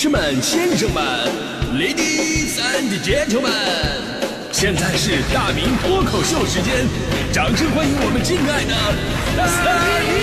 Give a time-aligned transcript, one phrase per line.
[0.00, 1.02] 士们、先生们
[1.74, 3.50] ，Ladies and Gentlemen，
[4.52, 6.86] 现在是大明脱口秀时间，
[7.32, 8.70] 掌声欢迎我们敬爱的
[9.34, 9.44] 大
[10.06, 10.14] 明！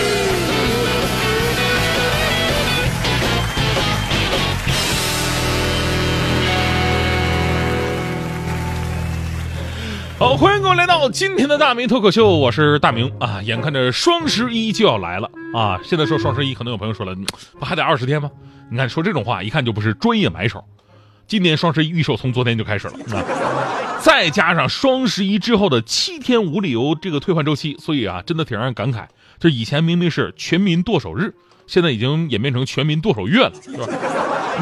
[10.17, 13.41] 好，欢迎各位来到今天的大明脱口秀，我是大明啊。
[13.43, 17.13] 眼看着双十一就要来了啊，现在说双十一，可能有朋友说了，
[17.59, 18.31] 不还得二十天吗？
[18.71, 20.63] 你看说这种话，一看就不是专业买手。
[21.27, 29.05] 今年双十一预售从昨天就开始了，再加上双十一之后的七天无理由这个退换周期，所以啊，真的挺让人感慨。
[29.39, 31.33] 这以前明明是全民剁手日，
[31.65, 33.87] 现在已经演变成全民剁手月了，是吧？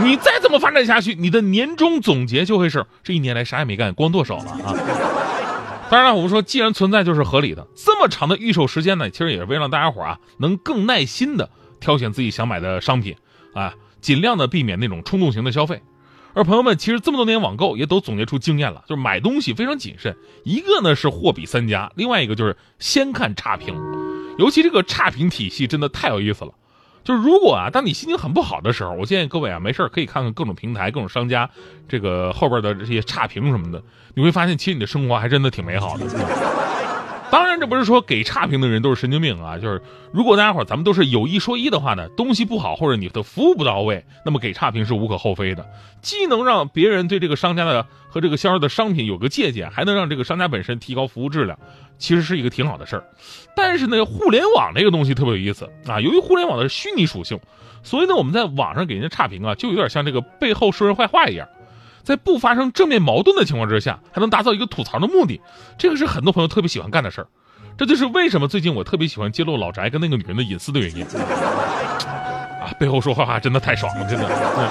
[0.03, 4.73] 你再这么发展下去，你的年终总结就会是这一年来啥也没干，光剁手了啊。
[5.89, 7.67] 当然了，我们说既然存在就是合理的。
[7.75, 11.49] 这么长的预售时间呢，其实也是为了让大家伙啊能更耐心的
[11.79, 13.15] 挑选自己想买的商品
[13.53, 15.81] 啊，尽量的避免那种冲动型的消费。
[16.35, 20.15] 而朋友们其实这么多年网购也都总结出经验了，就是买东西非常谨慎。
[20.43, 23.75] 一个呢是货比三家，另外一个就是先看差评。
[24.37, 26.51] 尤其这个差评体系真的太有意思了。
[27.03, 31.49] 就是如果啊，当你心情很不好的时候，我建议各位啊，没事可以看看各种平台、各种商家
[31.87, 33.83] 这个后边的这些差评什么的，
[34.15, 36.05] 你会发现其实你的生活还真的挺美好的。
[37.33, 39.81] 当然，这不是说给差评的人都是神经病啊，就是
[40.11, 45.67] 如果大家伙咱们都是有一说一的话呢，东西不好或者你的服务不到位，那么给差评是无可厚非的，
[45.99, 51.57] 既能让别人对这个商家的和这个销售的商品有个借鉴，还能让这个商家本身提高服务质量，
[51.97, 53.03] 其实是一个挺好的事儿。
[53.55, 57.39] 但是呢，互联网这个东西特别有意思啊，由于互联网的虚拟属性，
[57.81, 61.47] 所以呢，我们在网上给人家差评啊，就有点像这个背后说人坏话一样。
[62.03, 65.41] 在不发生正面矛盾的情况之下，还能达到一个吐槽的目的，
[65.77, 67.27] 这个是很多朋友特别喜欢干的事儿。
[67.77, 71.03] 这就是为什么最近我特别喜欢揭露老翟跟那个女人的隐私的原因。
[71.05, 74.27] 啊，背后说坏话真的太爽了，真的。
[74.57, 74.69] 嗯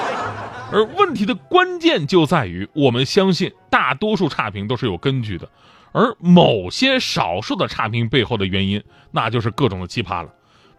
[0.75, 5.47] 而问题的关键就在于，我们相信大多数差评都是有根据的，
[5.93, 10.31] 而某些少数的差评背后的原因，那就是各种的奇葩了。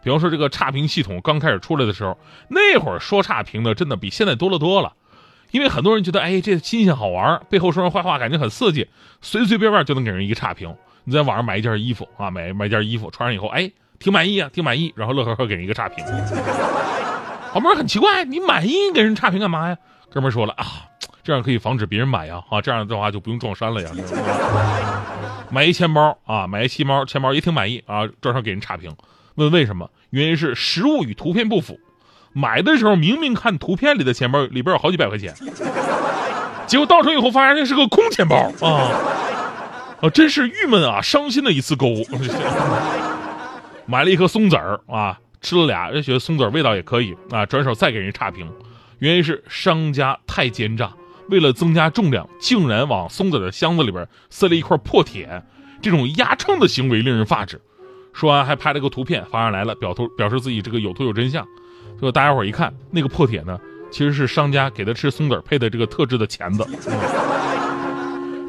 [0.02, 2.18] 比方说，这个差评系统刚开始出来的时候，
[2.50, 4.94] 那会儿说差评的真的比现在多了多了。
[5.54, 8.88] 因为很多人觉得，哎，这新鲜好玩，背后说人坏话，感觉很刺激，
[9.22, 10.76] 随随便便就能给人一个差评。
[11.04, 16.04] 你在网上买一件衣服啊，买买件衣服，穿上以后，哎，挺满意啊，挺满意，然后乐呵呵给人一个差评。
[17.54, 19.78] 旁边很奇怪，你满意给人差评干嘛呀？
[20.10, 20.66] 哥们说了啊，
[21.24, 23.92] 这样可以防止别人买呀，啊，这样的话就不用撞衫了呀。
[25.52, 28.92] 买一钱包啊，买一钱包，钱包也挺满意啊，专上给人差评。
[29.36, 29.88] 问为什么？
[30.10, 31.80] 原因是实物与图片不符。
[32.34, 35.34] 买的时候明明看图片里的钱包里边有好几百块钱，
[36.66, 38.90] 结果到手以后发现那是个空钱包啊！
[40.02, 42.04] 啊，真是郁闷啊，伤心的一次购物。
[43.86, 48.52] 买了一颗松子儿啊，吃了俩，觉得松子味道也可以啊，转手再给人差评，
[49.00, 50.92] 原因是商家太奸诈，
[51.30, 55.44] 为了增加重量，竟然往松子的箱子里边塞了一块破铁，
[55.82, 57.62] 这种压秤的行为令人发指。
[58.14, 61.46] 说完还拍了个图片发上来了，表图表示自己这个有图有真相。
[62.04, 63.58] 就大家伙一看，那个破铁呢，
[63.90, 66.68] 其实是商家给他吃松子配的这个特制的钳子。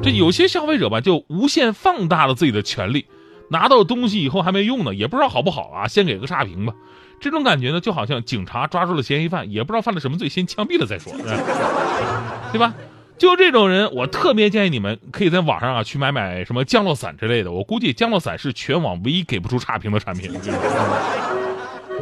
[0.03, 3.07] 这有些消费者吧，就无限放大了自己的权利，
[3.49, 6.75] 拿到东西以后还没用呢，也不知道好不好啊，先给个差评吧。
[7.21, 11.13] 这种感觉呢，就好像警察抓住了嫌疑犯，也不知道犯了什么罪，先枪毙了再说，
[12.51, 12.75] 对吧？
[13.17, 17.53] 就这种人，我特别建议你们可以在网上啊去买买什么降落伞之类的。
[17.53, 20.33] 我估计降落伞是全网唯一给不出差评的产品。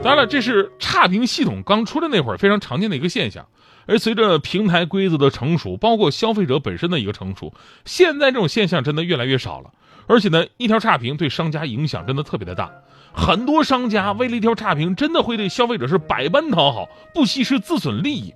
[0.03, 3.47] 当然了，这是差评系统刚出来那会儿非常常见的一个现象，
[3.87, 7.55] 而随着平台规则的成熟，包括消费者本身的一个成熟，
[7.85, 9.71] 现在这种现象真的越来越少了。
[10.09, 12.69] 而且呢，一条差评对商家影响真的特别的大，
[13.13, 18.35] 很多商家为了一条差评，真的会对消费者是百般讨好，不惜是自损利益。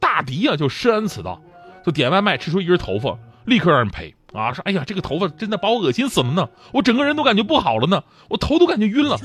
[0.00, 1.40] 大迪啊就深谙此道，
[1.84, 9.16] 就点外卖吃出一根头发，立刻让人赔啊，说哎呀这个头发真的把我恶心死了呢，我整个人都感觉不好了呢，我头都感觉晕了。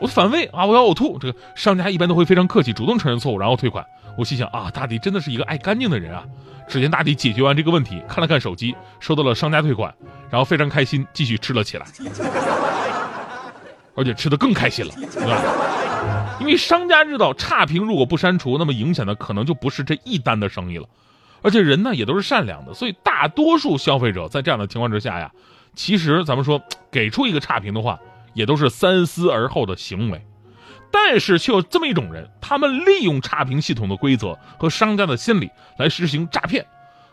[0.00, 0.64] 我反胃啊！
[0.64, 1.18] 我要呕吐。
[1.18, 3.84] 这个商家一般都会非常客气，主动承认错误，然后退款。
[4.16, 6.24] 我心想啊，大迪真的是一个爱干净的人啊。
[6.68, 9.94] 只见大迪解决完这个问题，看了看手机，收到了商家退款，
[10.28, 11.86] 然后非常开心，继续吃了起来，
[13.94, 16.36] 而且吃的更开心了，对吧？
[16.40, 20.86] 因为商家知道差评如果不删除，那么影响的可能就不是这一单的生意了。
[21.40, 25.30] 而且人呢也都是善良的，所以大多数消费者在这样的情况之下呀，
[25.74, 26.60] 其实咱们说
[26.90, 27.98] 给出一个差评的话。
[28.38, 30.24] 也都是三思而后的行为，
[30.92, 36.64] 但是却有这么一种人，他们利用差评系统的规则和商家的心理来实行诈骗。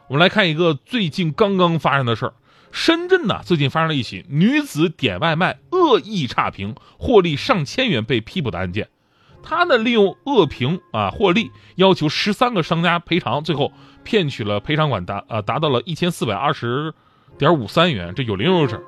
[0.07, 2.33] 我们来看一个最近刚刚发生的事儿：
[2.71, 8.89] 深圳呢最近发生了一起女子点外卖恶意差评获利上千元被批捕的案件。
[9.41, 13.73] 他呢利用恶评啊获利，要求十三个商家赔偿，最后
[14.03, 16.93] 骗取了赔偿款达呃达到了一千四百二十
[17.39, 18.79] 点五三元，这有零有整。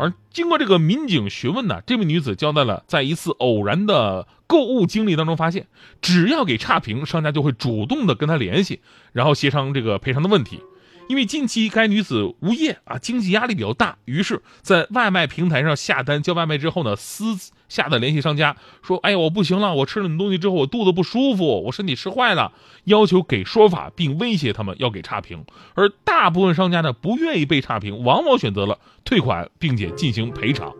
[0.00, 5.66] 而经过这个民警询问呢，这名女子交代了，在一次偶然的购物经历当中发现，
[6.00, 8.80] 只要给差评，商家就会主动的跟她联系，
[9.12, 10.60] 然后协商这个赔偿的问题。
[11.10, 17.36] 因为近期该女子无业啊，经济压力比较大，于是，在外卖平台上下单叫外卖之后呢，私
[17.68, 22.52] 下的联系商家说：“哎，我不行了，我吃了你东西之后，我肚子不舒服，我身体吃坏了，
[22.84, 30.72] 要求给说法，并威胁他们要给差评。”而大部分商家呢，不愿意被差评，往往选择了退款，并且进行赔偿。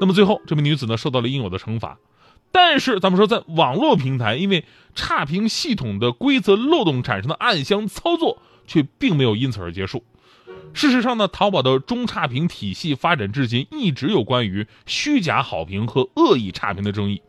[0.00, 1.98] 那么最后，这名女子呢，受到了应有的惩罚。
[2.50, 4.64] 但是，咱们说，在网络平台，因为
[4.94, 8.38] 差评系统的规则漏洞产生的暗箱操作。
[8.66, 10.04] 却并没有因此而结束。
[10.74, 17.22] 事实上呢，淘宝的中差评体系发展至今，一直有关于虚假好评和恶意差评的争议。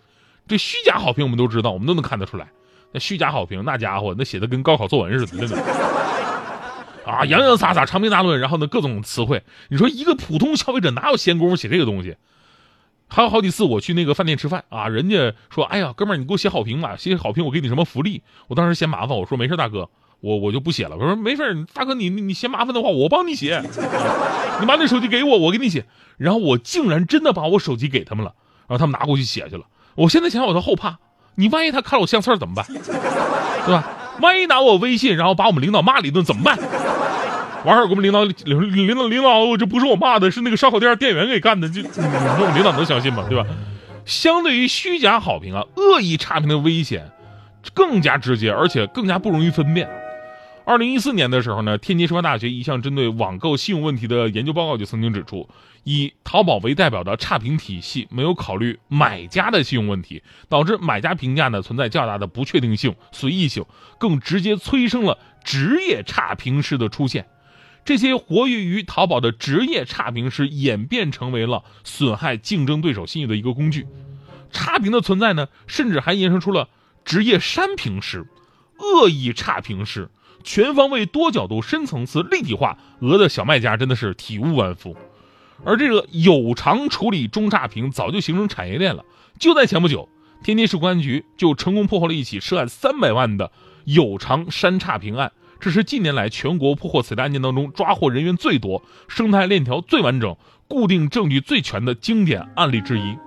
[0.48, 2.50] 这虚假好评我们都知道，我们都能看得出来。
[2.92, 5.64] 那虚假好评，那家伙那写的跟高考作文似的，真的
[7.06, 9.44] 啊，洋洋洒洒、长篇大论，然后呢各种词汇。
[9.70, 12.18] 你说一个普通消费者哪有闲工夫写这个东西？
[13.08, 20.96] 还有好几次我去那个饭店吃饭啊，人家说：“哎呀，哥们儿，你给我写好评吧，写好评我给你什么福利？”我当时嫌麻烦，我说：“没事，大哥。”我我就不写了。
[20.96, 23.62] 我说没事大哥，你你嫌麻烦的话，我帮你写。
[24.60, 25.86] 你把那手机给我，我给你写。
[26.18, 28.34] 然后我竟然真的把我手机给他们了，
[28.68, 29.64] 然后他们拿过去写去了。
[29.96, 30.98] 我现在想想我都后怕，
[31.36, 32.66] 你万一他看了我相册怎么办？
[33.66, 33.88] 对吧？
[34.22, 36.58] 万一拿我微信，然后把我们领导骂了一顿怎么办？
[37.66, 41.70] 完事儿，我们领导领领导领导，这不是我骂的，是那个烧烤店店员给干的。
[41.70, 42.02] 就你说
[42.40, 43.26] 我们领导能相信吗？
[43.30, 43.46] 对吧？
[44.06, 47.12] 相对于虚假好评啊，恶意差评的危险
[47.74, 49.88] 更加直接，而且更加不容易分辨。
[50.68, 55.48] 二零一四年的时候呢，天津师范大学一项针对网购信用问题的研究报告就曾经指出，
[55.86, 63.64] 以淘宝为代表的差评体系没有考虑买家的信用问题，导致买家评价呢存在较大的不确定性、随意性，
[63.98, 67.28] 更直接催生了职业差评师的出现。
[67.86, 73.88] 这些活跃于淘宝的职业差评师演变成为了损害竞争对手信誉的一个工具。
[74.52, 76.68] 差评的存在呢，甚至还延伸出了
[77.06, 78.28] 职业删评师、
[78.78, 80.10] 恶意差评师。
[80.44, 84.96] 全方位、多角度、深层次、立体化，讹的小卖家真的是体无完肤。
[85.64, 89.04] 而这个有偿处理中差评早就形成产业链了。
[89.40, 90.08] 就在前不久，
[90.44, 93.52] 天津市公安局就成功破获了一起涉案三百万的
[93.86, 100.36] 有偿删差评案，这是近年来全国破获此类案件当中抓获人员最多、生态链条最完整、
[100.68, 103.18] 固定证据最全的经典案例之一。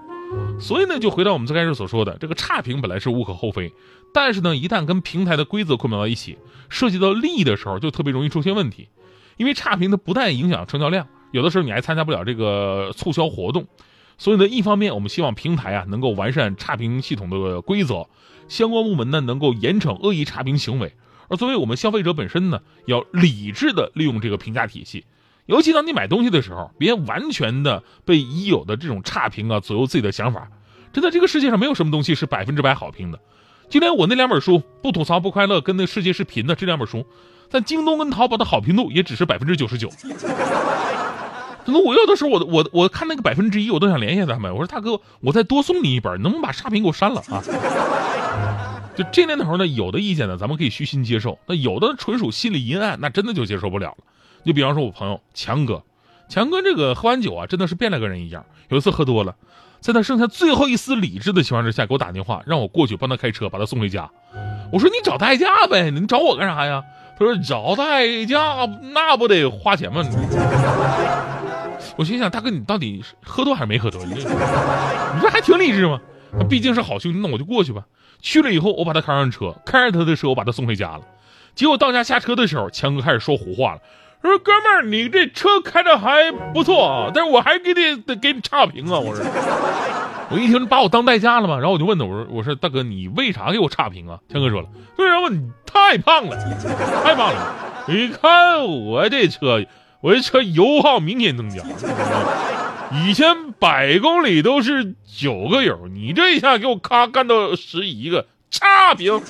[0.61, 3.73] 所以呢，就回到我们最开始所说的，这个差评本来是无可厚非，
[4.13, 8.89] 但是呢，一旦跟平台的规则捆绑到一起，涉及到利益的时候，就特别容易出现问题。
[9.37, 13.67] 因为差评它不但影响成交量，有的时候你还参加不了这个促销活动。
[14.19, 18.07] 所以呢，一方面我们希望平台啊能够完善差评系统的规则，
[18.49, 20.95] 相关部门呢能够严惩恶意差评行为，
[21.29, 25.07] 而作为我们消费者本身呢，要理智的利用这个评价体系。
[25.47, 30.51] 尤其当你买东西的时候，别完全的被已有的这种差评啊左右自己的想法。
[30.93, 33.19] 真的，这个世界上没有什么东西是百分之百好评的。
[33.71, 37.07] 就连我那两本书《不吐槽不快乐》跟《那世界是贫的》这两本书，
[37.49, 39.89] 在京东跟淘宝的好评度也只是百分之九十九。
[41.65, 44.53] 可能我有的时候，我我我看那个百分之一，我都想联系他们。
[44.53, 47.41] 我说大哥，我再多送你一本，能不能把差评给我删了啊？
[48.97, 53.99] 就这年头呢，有的意见呢，咱们可以虚心接受；那有的纯属心理阴暗，那真的就接受不了了。
[54.45, 55.85] 就比方说，我朋友强哥，
[56.29, 58.45] 强哥这个喝完酒啊，真的是变了个人一样。
[58.69, 59.37] 有一次喝多了，
[59.81, 64.11] 在他剩下最后一丝理智的情况之下，给我打电话，让我过去帮他开车，把他送回家。
[64.71, 66.85] 我说你找代驾呗，你找我干啥呀？
[67.19, 70.05] 他说找代驾那不得花钱吗？
[71.97, 74.05] 我心想，大哥你到底喝多还是没喝多？
[74.05, 74.15] 你
[75.21, 75.99] 这还挺理智吗？
[76.49, 77.83] 毕竟是好兄弟，那我就过去吧。
[78.21, 81.01] 去了以后，我把他开上车，开着他的车，我把他送回家了。
[81.55, 83.81] 结果到家下车的时候，强哥开始说胡话了。
[84.29, 88.99] 说哥们儿，你这车开的还不错啊，但是我还给你得给你差评啊！
[88.99, 89.25] 我说，
[90.31, 94.19] 我一听把我当代驾了嘛，然后我就问他，我说我说大哥，你为啥给我差评啊？
[94.31, 96.37] 强哥说了，为什么你太胖了，
[97.03, 97.55] 太胖了！
[97.87, 99.65] 你看我这车，
[100.03, 101.63] 我这车油耗明显增加，
[102.93, 109.21] 以前百公里都是九个油，你这一下给我咔干到十一个，差评。